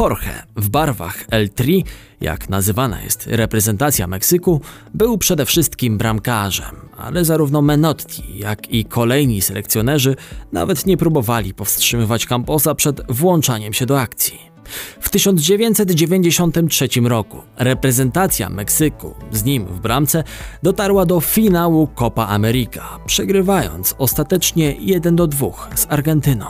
Jorge 0.00 0.42
w 0.56 0.68
barwach 0.68 1.26
L3, 1.28 1.82
jak 2.20 2.48
nazywana 2.48 3.02
jest 3.02 3.26
reprezentacja 3.26 4.06
Meksyku, 4.06 4.60
był 4.94 5.18
przede 5.18 5.46
wszystkim 5.46 5.98
bramkarzem, 5.98 6.76
ale 6.96 7.24
zarówno 7.24 7.62
Menotti, 7.62 8.38
jak 8.38 8.70
i 8.70 8.84
kolejni 8.84 9.42
selekcjonerzy 9.42 10.16
nawet 10.52 10.86
nie 10.86 10.96
próbowali 10.96 11.54
powstrzymywać 11.54 12.26
Camposa 12.26 12.74
przed 12.74 13.12
włączaniem 13.12 13.72
się 13.72 13.86
do 13.86 14.00
akcji. 14.00 14.55
W 15.00 15.10
1993 15.10 16.88
roku 17.04 17.42
reprezentacja 17.56 18.50
Meksyku, 18.50 19.14
z 19.32 19.44
nim 19.44 19.66
w 19.66 19.80
bramce, 19.80 20.24
dotarła 20.62 21.06
do 21.06 21.20
finału 21.20 21.88
Copa 21.94 22.26
America, 22.26 22.98
przegrywając 23.06 23.94
ostatecznie 23.98 24.76
1 24.80 25.16
do 25.16 25.26
2 25.26 25.48
z 25.74 25.86
Argentyną. 25.88 26.46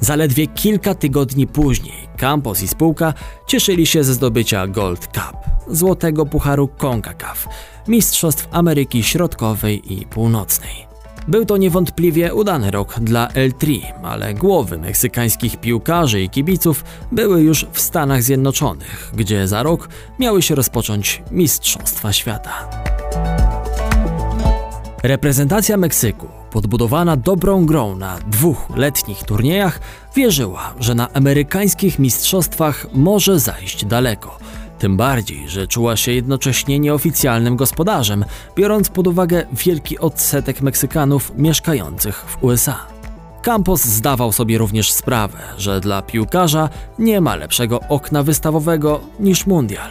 Zaledwie 0.00 0.46
kilka 0.46 0.94
tygodni 0.94 1.46
później 1.46 2.08
Campos 2.16 2.62
i 2.62 2.68
spółka 2.68 3.14
cieszyli 3.46 3.86
się 3.86 4.04
ze 4.04 4.14
zdobycia 4.14 4.66
Gold 4.66 5.06
Cup, 5.06 5.36
złotego 5.68 6.26
pucharu 6.26 6.68
CONCACAF, 6.68 7.48
Mistrzostw 7.88 8.48
Ameryki 8.50 9.02
Środkowej 9.02 9.92
i 9.92 10.06
Północnej. 10.06 10.87
Był 11.28 11.44
to 11.44 11.56
niewątpliwie 11.56 12.34
udany 12.34 12.70
rok 12.70 13.00
dla 13.00 13.28
L3, 13.28 13.80
ale 14.02 14.34
głowy 14.34 14.78
meksykańskich 14.78 15.56
piłkarzy 15.56 16.20
i 16.22 16.30
kibiców 16.30 16.84
były 17.12 17.42
już 17.42 17.66
w 17.72 17.80
Stanach 17.80 18.22
Zjednoczonych, 18.22 19.12
gdzie 19.16 19.48
za 19.48 19.62
rok 19.62 19.88
miały 20.18 20.42
się 20.42 20.54
rozpocząć 20.54 21.22
Mistrzostwa 21.30 22.12
Świata. 22.12 22.70
Reprezentacja 25.02 25.76
Meksyku, 25.76 26.28
podbudowana 26.50 27.16
dobrą 27.16 27.66
grą 27.66 27.96
na 27.96 28.18
dwóch 28.18 28.76
letnich 28.76 29.22
turniejach, 29.22 29.80
wierzyła, 30.16 30.74
że 30.80 30.94
na 30.94 31.12
amerykańskich 31.12 31.98
mistrzostwach 31.98 32.86
może 32.92 33.38
zajść 33.38 33.84
daleko– 33.84 34.38
tym 34.78 34.96
bardziej, 34.96 35.48
że 35.48 35.66
czuła 35.66 35.96
się 35.96 36.12
jednocześnie 36.12 36.78
nieoficjalnym 36.78 37.56
gospodarzem, 37.56 38.24
biorąc 38.56 38.88
pod 38.88 39.06
uwagę 39.06 39.46
wielki 39.52 39.98
odsetek 39.98 40.60
Meksykanów 40.60 41.32
mieszkających 41.36 42.16
w 42.16 42.44
USA. 42.44 42.86
Campos 43.42 43.84
zdawał 43.84 44.32
sobie 44.32 44.58
również 44.58 44.92
sprawę, 44.92 45.38
że 45.58 45.80
dla 45.80 46.02
piłkarza 46.02 46.68
nie 46.98 47.20
ma 47.20 47.36
lepszego 47.36 47.80
okna 47.88 48.22
wystawowego 48.22 49.00
niż 49.20 49.46
mundial. 49.46 49.90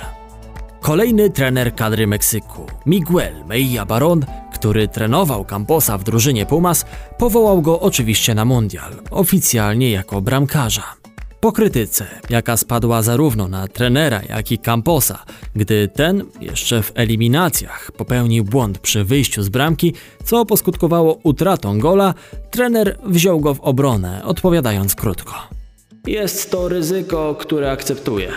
Kolejny 0.82 1.30
trener 1.30 1.76
kadry 1.76 2.08
Meksyku, 2.08 2.66
Miguel 2.86 3.46
Meilla 3.46 3.86
Baron, 3.86 4.26
który 4.54 4.88
trenował 4.88 5.46
Camposa 5.46 5.98
w 5.98 6.04
drużynie 6.04 6.46
Pumas, 6.46 6.86
powołał 7.18 7.62
go 7.62 7.80
oczywiście 7.80 8.36
na 8.36 8.46
mundial, 8.46 8.92
oficjalnie 9.12 9.92
jako 9.92 10.22
bramkarza. 10.22 11.07
Po 11.40 11.52
krytyce, 11.52 12.06
jaka 12.30 12.58
spadła 12.58 13.02
zarówno 13.02 13.48
na 13.48 13.68
trenera, 13.68 14.22
jak 14.30 14.52
i 14.52 14.60
Camposa, 14.60 15.24
gdy 15.56 15.88
ten 15.88 16.24
jeszcze 16.42 16.84
w 16.84 16.92
eliminacjach 16.96 17.92
popełnił 17.92 18.44
błąd 18.44 18.80
przy 18.80 19.04
wyjściu 19.04 19.44
z 19.44 19.50
bramki, 19.50 19.94
co 20.24 20.46
poskutkowało 20.46 21.20
utratą 21.24 21.80
gola, 21.80 22.14
trener 22.52 22.98
wziął 23.06 23.40
go 23.40 23.54
w 23.54 23.60
obronę, 23.60 24.22
odpowiadając 24.24 24.96
krótko. 24.96 25.34
Jest 26.08 26.52
to 26.52 26.70
ryzyko, 26.70 27.36
które 27.36 27.72
akceptuję. 27.72 28.32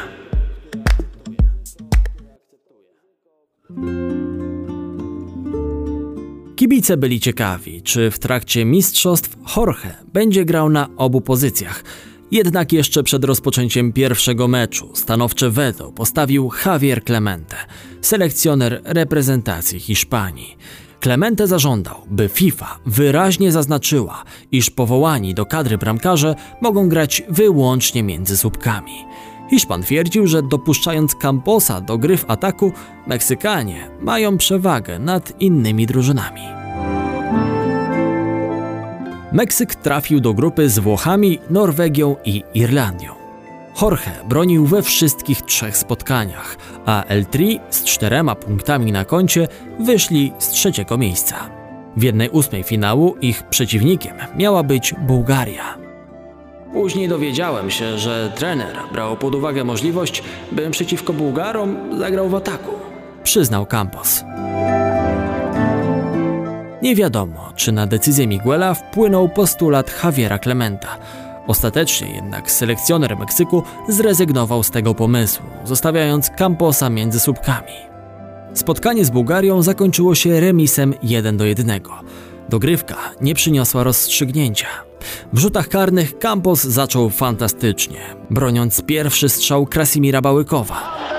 Kibice 6.56 6.96
byli 6.96 7.20
ciekawi, 7.20 7.82
czy 7.82 8.10
w 8.10 8.18
trakcie 8.18 8.64
mistrzostw 8.64 9.36
Jorge 9.56 9.94
będzie 10.12 10.44
grał 10.44 10.68
na 10.68 10.88
obu 10.96 11.20
pozycjach– 11.20 11.84
jednak 12.30 12.72
jeszcze 12.72 13.02
przed 13.02 13.24
rozpoczęciem 13.24 13.92
pierwszego 13.92 14.48
meczu 14.48 14.90
stanowcze 14.94 15.50
weto 15.50 15.92
postawił 15.92 16.50
Javier 16.66 17.04
Clemente, 17.04 17.56
selekcjoner 18.00 18.80
reprezentacji 18.84 19.80
Hiszpanii. 19.80 20.56
Clemente 21.02 21.46
zażądał, 21.46 21.96
by 22.10 22.28
FIFA 22.28 22.78
wyraźnie 22.86 23.52
zaznaczyła, 23.52 24.24
iż 24.52 24.70
powołani 24.70 25.34
do 25.34 25.46
kadry 25.46 25.78
bramkarze 25.78 26.34
mogą 26.60 26.88
grać 26.88 27.22
wyłącznie 27.28 28.02
między 28.02 28.36
słupkami. 28.36 29.04
Hiszpan 29.50 29.82
twierdził, 29.82 30.26
że 30.26 30.42
dopuszczając 30.42 31.14
Camposa 31.14 31.80
do 31.80 31.98
gry 31.98 32.16
w 32.16 32.30
ataku, 32.30 32.72
Meksykanie 33.06 33.90
mają 34.00 34.38
przewagę 34.38 34.98
nad 34.98 35.40
innymi 35.40 35.86
drużynami. 35.86 36.59
Meksyk 39.32 39.74
trafił 39.74 40.20
do 40.20 40.34
grupy 40.34 40.68
z 40.68 40.78
Włochami, 40.78 41.38
Norwegią 41.50 42.16
i 42.24 42.44
Irlandią. 42.54 43.14
Jorge 43.82 44.10
bronił 44.28 44.66
we 44.66 44.82
wszystkich 44.82 45.42
trzech 45.42 45.76
spotkaniach, 45.76 46.56
a 46.86 47.04
L3 47.08 47.58
z 47.70 47.84
czterema 47.84 48.34
punktami 48.34 48.92
na 48.92 49.04
koncie 49.04 49.48
wyszli 49.80 50.32
z 50.38 50.48
trzeciego 50.48 50.98
miejsca. 50.98 51.36
W 51.96 52.02
jednej 52.02 52.30
ósmej 52.30 52.62
finału 52.62 53.16
ich 53.20 53.42
przeciwnikiem 53.42 54.16
miała 54.36 54.62
być 54.62 54.94
Bułgaria. 54.98 55.78
Później 56.72 57.08
dowiedziałem 57.08 57.70
się, 57.70 57.98
że 57.98 58.32
trener 58.36 58.76
brał 58.92 59.16
pod 59.16 59.34
uwagę 59.34 59.64
możliwość, 59.64 60.22
bym 60.52 60.70
przeciwko 60.70 61.12
Bułgarom 61.12 61.98
zagrał 61.98 62.28
w 62.28 62.34
ataku, 62.34 62.72
przyznał 63.22 63.66
Campos. 63.66 64.24
Nie 66.82 66.94
wiadomo, 66.94 67.52
czy 67.56 67.72
na 67.72 67.86
decyzję 67.86 68.26
Miguela 68.26 68.74
wpłynął 68.74 69.28
postulat 69.28 70.04
Javiera 70.04 70.38
Clementa. 70.38 70.98
Ostatecznie 71.46 72.10
jednak 72.14 72.50
selekcjoner 72.50 73.18
Meksyku 73.18 73.62
zrezygnował 73.88 74.62
z 74.62 74.70
tego 74.70 74.94
pomysłu, 74.94 75.46
zostawiając 75.64 76.30
Camposa 76.30 76.90
między 76.90 77.20
słupkami. 77.20 77.72
Spotkanie 78.54 79.04
z 79.04 79.10
Bułgarią 79.10 79.62
zakończyło 79.62 80.14
się 80.14 80.40
remisem 80.40 80.94
1 81.02 81.36
do 81.36 81.44
1. 81.44 81.80
Dogrywka 82.48 82.96
nie 83.20 83.34
przyniosła 83.34 83.84
rozstrzygnięcia. 83.84 84.66
W 85.32 85.38
rzutach 85.38 85.68
karnych 85.68 86.18
Campos 86.18 86.64
zaczął 86.64 87.10
fantastycznie, 87.10 88.00
broniąc 88.30 88.82
pierwszy 88.82 89.28
strzał 89.28 89.66
Krasimira 89.66 90.20
Bałykowa. 90.20 91.09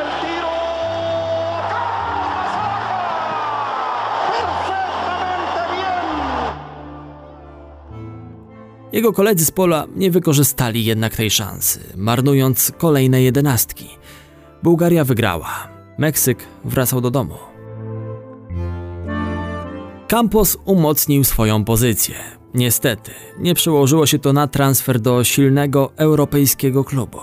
Jego 8.94 9.14
koledzy 9.14 9.46
z 9.46 9.52
pola 9.52 9.88
nie 9.96 10.12
wykorzystali 10.12 10.86
jednak 10.86 11.16
tej 11.16 11.30
szansy, 11.30 11.80
marnując 11.96 12.72
kolejne 12.78 13.22
jedenastki. 13.22 13.90
Bułgaria 14.64 15.04
wygrała. 15.04 15.68
Meksyk 15.98 16.40
wracał 16.66 17.02
do 17.02 17.12
domu. 17.12 17.36
Campos 20.08 20.58
umocnił 20.66 21.24
swoją 21.24 21.66
pozycję. 21.66 22.16
Niestety, 22.54 23.12
nie 23.40 23.56
przełożyło 23.56 24.06
się 24.06 24.20
to 24.20 24.34
na 24.34 24.48
transfer 24.48 25.00
do 25.00 25.24
silnego 25.24 25.92
europejskiego 25.96 26.84
klubu. 26.84 27.20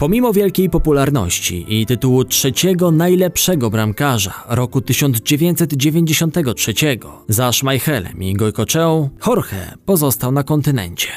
Pomimo 0.00 0.32
wielkiej 0.32 0.70
popularności 0.70 1.66
i 1.68 1.86
tytułu 1.86 2.24
trzeciego 2.24 2.90
najlepszego 2.90 3.70
bramkarza 3.70 4.44
roku 4.48 4.80
1993 4.80 6.74
za 7.28 7.52
Schmeichelem 7.52 8.22
i 8.22 8.34
Goycocheą, 8.34 9.08
Jorge 9.26 9.74
pozostał 9.86 10.32
na 10.32 10.42
kontynencie. 10.42 11.08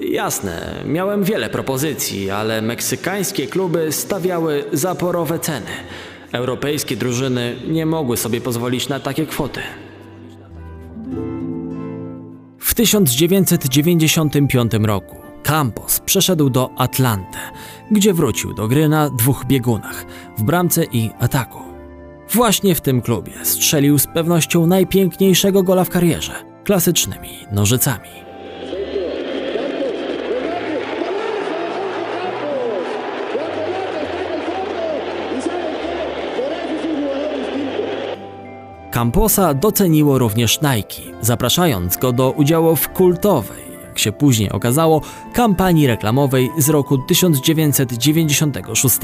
Jasne, 0.00 0.82
miałem 0.86 1.24
wiele 1.24 1.50
propozycji, 1.50 2.30
ale 2.30 2.62
meksykańskie 2.62 3.46
kluby 3.46 3.92
stawiały 3.92 4.64
zaporowe 4.72 5.38
ceny. 5.38 5.70
Europejskie 6.32 6.96
drużyny 6.96 7.56
nie 7.68 7.86
mogły 7.86 8.16
sobie 8.16 8.40
pozwolić 8.40 8.88
na 8.88 9.00
takie 9.00 9.26
kwoty. 9.26 9.60
W 12.58 12.74
1995 12.74 14.72
roku 14.82 15.17
Campos 15.48 16.00
przeszedł 16.00 16.50
do 16.50 16.70
Atlanty, 16.76 17.38
gdzie 17.90 18.14
wrócił 18.14 18.54
do 18.54 18.68
gry 18.68 18.88
na 18.88 19.10
dwóch 19.10 19.44
biegunach 19.44 20.04
w 20.38 20.42
bramce 20.42 20.84
i 20.84 21.10
ataku. 21.20 21.58
Właśnie 22.34 22.74
w 22.74 22.80
tym 22.80 23.02
klubie 23.02 23.32
strzelił 23.42 23.98
z 23.98 24.06
pewnością 24.06 24.66
najpiękniejszego 24.66 25.62
gola 25.62 25.84
w 25.84 25.88
karierze 25.88 26.32
klasycznymi 26.64 27.28
nożycami. 27.52 28.08
Camposa 38.90 39.54
doceniło 39.54 40.18
również 40.18 40.60
Nike, 40.60 41.18
zapraszając 41.20 41.96
go 41.96 42.12
do 42.12 42.30
udziału 42.30 42.76
w 42.76 42.88
kultowej 42.88 43.67
jak 43.98 44.02
się 44.02 44.12
później 44.12 44.50
okazało, 44.50 45.00
kampanii 45.32 45.86
reklamowej 45.86 46.50
z 46.58 46.68
roku 46.68 46.98
1996. 46.98 48.98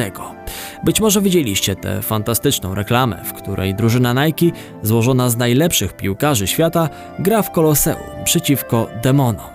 Być 0.85 1.01
może 1.01 1.21
widzieliście 1.21 1.77
tę 1.77 2.03
fantastyczną 2.03 2.75
reklamę, 2.75 3.25
w 3.25 3.33
której 3.33 3.75
drużyna 3.75 4.25
Nike, 4.25 4.47
złożona 4.83 5.31
z 5.31 5.37
najlepszych 5.37 5.97
piłkarzy 5.97 6.47
świata, 6.47 6.89
gra 7.19 7.43
w 7.43 7.51
Koloseum 7.51 8.25
przeciwko 8.25 8.87
demonom. 9.03 9.47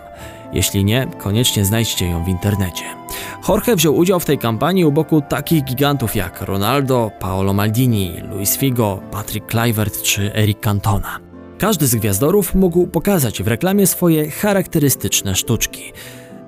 Jeśli 0.53 0.85
nie, 0.85 1.07
koniecznie 1.17 1.65
znajdźcie 1.65 2.05
ją 2.05 2.23
w 2.23 2.27
internecie. 2.27 2.83
Jorge 3.49 3.75
wziął 3.75 3.97
udział 3.97 4.19
w 4.19 4.25
tej 4.25 4.37
kampanii 4.37 4.85
u 4.85 4.91
boku 4.91 5.21
takich 5.29 5.63
gigantów 5.63 6.15
jak 6.15 6.41
Ronaldo, 6.41 7.11
Paolo 7.19 7.53
Maldini, 7.53 8.21
Luis 8.29 8.57
Figo, 8.57 8.99
Patrick 9.11 9.47
Kluivert 9.47 10.01
czy 10.01 10.33
Eric 10.33 10.59
Cantona. 10.59 11.28
Każdy 11.59 11.87
z 11.87 11.95
gwiazdorów 11.95 12.55
mógł 12.55 12.87
pokazać 12.87 13.43
w 13.43 13.47
reklamie 13.47 13.87
swoje 13.87 14.31
charakterystyczne 14.31 15.35
sztuczki. 15.35 15.93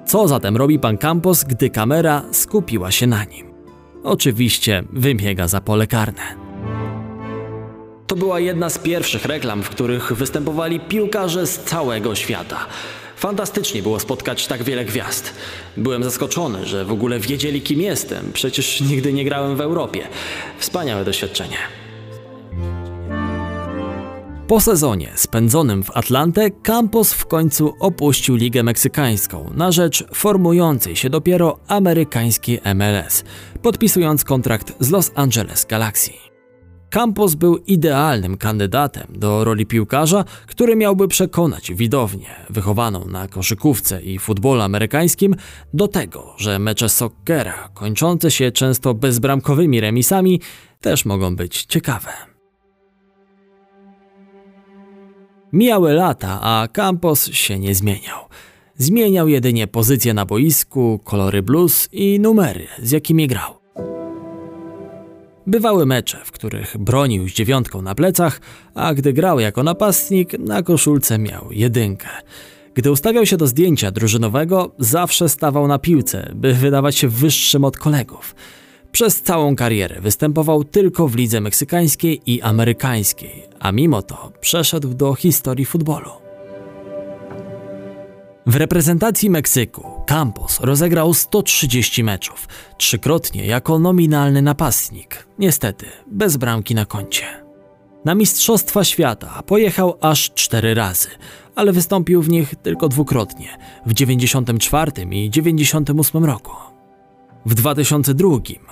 Co 0.06 0.28
zatem 0.28 0.58
robi 0.58 0.80
pan 0.80 0.98
Campos, 0.98 1.44
gdy 1.44 1.70
kamera 1.70 2.24
skupiła 2.32 2.92
się 2.92 3.08
na 3.08 3.24
nim? 3.24 3.54
Oczywiście 4.04 4.84
wybiega 4.94 5.48
za 5.48 5.62
pole 5.62 5.88
karne. 5.88 6.22
To 8.08 8.16
była 8.16 8.40
jedna 8.40 8.70
z 8.70 8.78
pierwszych 8.78 9.26
reklam, 9.26 9.64
w 9.64 9.70
których 9.70 10.14
występowali 10.14 10.80
piłkarze 10.80 11.48
z 11.48 11.60
całego 11.60 12.16
świata. 12.16 12.58
Fantastycznie 13.16 13.82
było 13.82 14.00
spotkać 14.00 14.48
tak 14.48 14.64
wiele 14.64 14.86
gwiazd. 14.86 15.34
Byłem 15.78 16.04
zaskoczony, 16.04 16.66
że 16.66 16.86
w 16.86 16.92
ogóle 16.92 17.20
wiedzieli, 17.20 17.62
kim 17.62 17.82
jestem. 17.82 18.32
Przecież 18.34 18.82
nigdy 18.82 19.14
nie 19.14 19.26
grałem 19.26 19.56
w 19.56 19.62
Europie. 19.62 20.08
Wspaniałe 20.60 21.06
doświadczenie. 21.06 21.58
Po 24.52 24.60
sezonie 24.60 25.12
spędzonym 25.16 25.84
w 25.84 25.98
Atlantę, 25.98 26.52
Campos 26.52 27.14
w 27.14 27.26
końcu 27.26 27.74
opuścił 27.80 28.36
Ligę 28.36 28.64
Meksykańską 28.64 29.52
na 29.56 29.72
rzecz 29.72 30.04
formującej 30.14 30.96
się 30.96 31.10
dopiero 31.10 31.60
amerykańskiej 31.68 32.62
MLS, 32.76 33.24
podpisując 33.62 34.24
kontrakt 34.24 34.74
z 34.80 34.90
Los 34.90 35.12
Angeles 35.16 35.66
Galaxy. 35.66 36.12
Campos 36.90 37.36
był 37.36 37.58
idealnym 37.58 38.38
kandydatem 38.38 39.08
do 39.10 39.44
roli 39.44 39.66
piłkarza, 39.66 40.26
który 40.48 40.76
miałby 40.76 41.08
przekonać 41.08 41.74
widownię, 41.74 42.30
wychowaną 42.50 43.06
na 43.06 43.28
koszykówce 43.28 44.02
i 44.02 44.20
futbolu 44.20 44.62
amerykańskim, 44.62 45.36
do 45.74 45.88
tego, 45.88 46.34
że 46.38 46.60
mecze 46.60 46.90
soccera, 46.90 47.70
kończące 47.74 48.32
się 48.32 48.52
często 48.52 48.94
bezbramkowymi 48.94 49.82
remisami, 49.82 50.42
też 50.82 51.06
mogą 51.06 51.36
być 51.36 51.66
ciekawe. 51.66 52.31
Mijały 55.54 55.94
lata, 55.94 56.40
a 56.42 56.68
Campos 56.68 57.32
się 57.32 57.60
nie 57.60 57.76
zmieniał. 57.76 58.20
Zmieniał 58.78 59.28
jedynie 59.28 59.68
pozycję 59.68 60.14
na 60.14 60.26
boisku, 60.26 61.00
kolory 61.04 61.42
blues 61.42 61.90
i 61.92 62.20
numery, 62.20 62.68
z 62.82 62.92
jakimi 62.92 63.28
grał. 63.28 63.54
Bywały 65.48 65.86
mecze, 65.86 66.18
w 66.26 66.32
których 66.32 66.78
bronił 66.78 67.30
z 67.30 67.34
dziewiątką 67.34 67.82
na 67.82 67.96
plecach, 67.96 68.42
a 68.76 68.94
gdy 68.94 69.14
grał 69.14 69.40
jako 69.40 69.64
napastnik, 69.64 70.40
na 70.40 70.64
koszulce 70.64 71.18
miał 71.18 71.52
jedynkę. 71.52 72.10
Gdy 72.74 72.92
ustawiał 72.92 73.26
się 73.26 73.38
do 73.38 73.48
zdjęcia 73.48 73.92
drużynowego, 73.92 74.72
zawsze 74.80 75.30
stawał 75.30 75.68
na 75.68 75.80
piłce, 75.80 76.32
by 76.36 76.54
wydawać 76.54 76.96
się 76.96 77.08
wyższym 77.08 77.64
od 77.64 77.78
kolegów. 77.78 78.36
Przez 78.92 79.22
całą 79.22 79.56
karierę 79.56 80.02
występował 80.02 80.64
tylko 80.64 81.08
w 81.08 81.16
lidze 81.16 81.42
meksykańskiej 81.42 82.22
i 82.26 82.42
amerykańskiej, 82.42 83.44
a 83.60 83.72
mimo 83.72 84.02
to 84.02 84.32
przeszedł 84.42 84.94
do 84.94 85.16
historii 85.16 85.66
futbolu. 85.66 86.12
W 88.46 88.56
reprezentacji 88.56 89.30
Meksyku 89.30 90.02
Campos 90.08 90.60
rozegrał 90.60 91.14
130 91.14 92.04
meczów, 92.04 92.48
trzykrotnie 92.78 93.46
jako 93.46 93.80
nominalny 93.80 94.42
napastnik, 94.42 95.28
niestety 95.40 95.86
bez 96.08 96.38
bramki 96.38 96.76
na 96.76 96.86
koncie. 96.86 97.26
Na 98.06 98.16
Mistrzostwa 98.16 98.84
Świata 98.84 99.44
pojechał 99.46 99.98
aż 100.02 100.32
cztery 100.34 100.74
razy, 100.74 101.08
ale 101.56 101.72
wystąpił 101.72 102.22
w 102.22 102.30
nich 102.30 102.56
tylko 102.56 102.88
dwukrotnie, 102.88 103.58
w 103.86 103.94
94 103.94 104.92
i 105.12 105.30
98 105.30 106.26
roku. 106.26 106.71
W 107.46 107.54
2002 107.54 108.30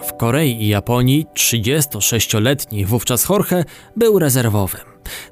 w 0.07 0.17
Korei 0.17 0.63
i 0.63 0.67
Japonii 0.67 1.25
36-letni 1.33 2.85
wówczas 2.85 3.29
Jorge 3.29 3.63
był 3.95 4.19
rezerwowym. 4.19 4.81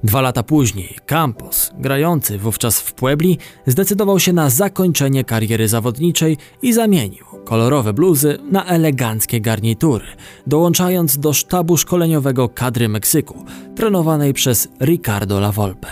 Dwa 0.04 0.22
lata 0.22 0.44
później 0.44 0.98
Campos, 1.06 1.72
grający 1.80 2.38
wówczas 2.38 2.82
w 2.82 2.94
Puebli, 2.94 3.38
zdecydował 3.68 4.20
się 4.20 4.34
na 4.34 4.50
zakończenie 4.50 5.24
kariery 5.24 5.68
zawodniczej 5.68 6.38
i 6.62 6.74
zamienił 6.74 7.26
kolorowe 7.46 7.94
bluzy 7.94 8.38
na 8.52 8.66
eleganckie 8.66 9.42
garnitury, 9.42 10.06
dołączając 10.48 11.18
do 11.18 11.34
sztabu 11.34 11.78
szkoleniowego 11.78 12.50
kadry 12.50 12.90
Meksyku, 12.90 13.46
trenowanej 13.76 14.34
przez 14.34 14.68
Ricardo 14.82 15.38
La 15.38 15.52
Volpe. 15.52 15.90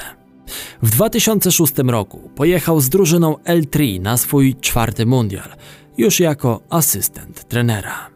W 0.81 0.89
2006 0.89 1.73
roku 1.87 2.29
pojechał 2.35 2.81
z 2.81 2.89
drużyną 2.89 3.33
L3 3.33 4.01
na 4.01 4.17
swój 4.17 4.55
czwarty 4.55 5.05
mundial– 5.05 5.49
już 5.97 6.19
jako 6.19 6.61
asystent 6.69 7.47
trenera. 7.47 8.09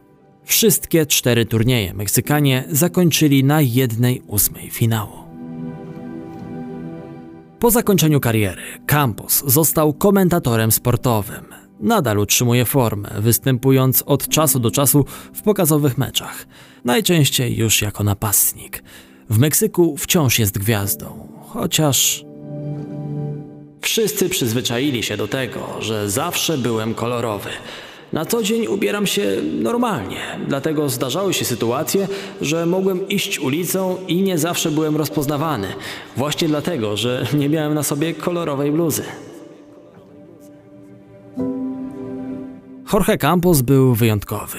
Wszystkie 0.43 1.05
cztery 1.05 1.45
turnieje 1.45 1.93
Meksykanie 1.93 2.63
zakończyli 2.69 3.43
na 3.43 3.61
jednej 3.61 4.21
ósmej 4.27 4.69
finału. 4.69 5.19
Po 7.59 7.71
zakończeniu 7.71 8.19
kariery 8.19 8.61
Campos 8.85 9.43
został 9.45 9.93
komentatorem 9.93 10.71
sportowym. 10.71 11.45
Nadal 11.79 12.17
utrzymuje 12.17 12.65
formę, 12.65 13.09
występując 13.19 14.03
od 14.05 14.27
czasu 14.27 14.59
do 14.59 14.71
czasu 14.71 15.05
w 15.33 15.41
pokazowych 15.41 15.97
meczach, 15.97 16.47
najczęściej 16.85 17.57
już 17.57 17.81
jako 17.81 18.03
napastnik. 18.03 18.83
W 19.29 19.39
Meksyku 19.39 19.97
wciąż 19.97 20.39
jest 20.39 20.57
gwiazdą, 20.57 21.27
chociaż 21.47 22.25
Wszyscy 23.81 24.29
przyzwyczaili 24.29 25.03
się 25.03 25.17
do 25.17 25.27
tego, 25.27 25.59
że 25.79 26.09
zawsze 26.09 26.57
byłem 26.57 26.93
kolorowy. 26.93 27.49
Na 28.13 28.25
co 28.25 28.43
dzień 28.43 28.67
ubieram 28.67 29.07
się 29.07 29.37
normalnie, 29.61 30.17
dlatego 30.47 30.89
zdarzały 30.89 31.33
się 31.33 31.45
sytuacje, 31.45 32.07
że 32.41 32.65
mogłem 32.65 33.07
iść 33.07 33.39
ulicą 33.39 33.97
i 34.07 34.21
nie 34.21 34.37
zawsze 34.37 34.71
byłem 34.71 34.97
rozpoznawany. 34.97 35.67
Właśnie 36.17 36.47
dlatego, 36.47 36.97
że 36.97 37.25
nie 37.33 37.49
miałem 37.49 37.73
na 37.73 37.83
sobie 37.83 38.13
kolorowej 38.13 38.71
bluzy. 38.71 39.03
Jorge 42.93 43.17
Campos 43.17 43.61
był 43.61 43.95
wyjątkowy. 43.95 44.57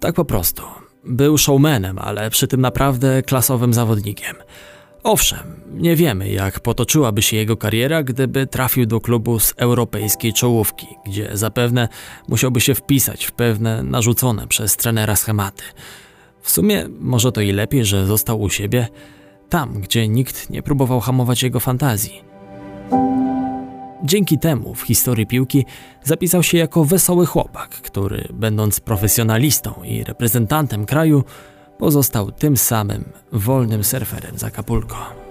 Tak 0.00 0.14
po 0.14 0.24
prostu. 0.24 0.62
Był 1.04 1.38
showmanem, 1.38 1.98
ale 1.98 2.30
przy 2.30 2.48
tym 2.48 2.60
naprawdę 2.60 3.22
klasowym 3.22 3.74
zawodnikiem. 3.74 4.36
Owszem, 5.02 5.60
nie 5.74 5.96
wiemy, 5.96 6.28
jak 6.28 6.60
potoczyłaby 6.60 7.22
się 7.22 7.36
jego 7.36 7.56
kariera, 7.56 8.02
gdyby 8.02 8.46
trafił 8.46 8.86
do 8.86 9.00
klubu 9.00 9.40
z 9.40 9.54
europejskiej 9.56 10.32
czołówki, 10.32 10.86
gdzie 11.06 11.30
zapewne 11.32 11.88
musiałby 12.28 12.60
się 12.60 12.74
wpisać 12.74 13.24
w 13.24 13.32
pewne 13.32 13.82
narzucone 13.82 14.46
przez 14.46 14.76
trenera 14.76 15.16
schematy. 15.16 15.62
W 16.40 16.50
sumie 16.50 16.86
może 17.00 17.32
to 17.32 17.40
i 17.40 17.52
lepiej, 17.52 17.84
że 17.84 18.06
został 18.06 18.40
u 18.40 18.50
siebie, 18.50 18.88
tam, 19.48 19.80
gdzie 19.80 20.08
nikt 20.08 20.50
nie 20.50 20.62
próbował 20.62 21.00
hamować 21.00 21.42
jego 21.42 21.60
fantazji. 21.60 22.24
Dzięki 24.04 24.38
temu 24.38 24.74
w 24.74 24.82
historii 24.82 25.26
piłki 25.26 25.64
zapisał 26.02 26.42
się 26.42 26.58
jako 26.58 26.84
wesoły 26.84 27.26
chłopak, 27.26 27.70
który, 27.70 28.28
będąc 28.32 28.80
profesjonalistą 28.80 29.74
i 29.84 30.04
reprezentantem 30.04 30.86
kraju, 30.86 31.24
pozostał 31.78 32.32
tym 32.32 32.56
samym 32.56 33.04
wolnym 33.32 33.84
surferem 33.84 34.38
z 34.38 34.44
Acapulco. 34.44 35.21